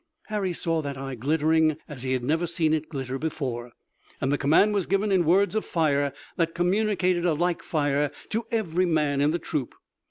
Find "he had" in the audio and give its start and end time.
2.01-2.23